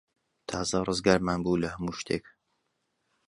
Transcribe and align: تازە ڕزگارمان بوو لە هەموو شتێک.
تازە 0.49 0.79
ڕزگارمان 0.87 1.39
بوو 1.43 1.61
لە 1.63 1.67
هەموو 1.73 1.97
شتێک. 1.99 2.23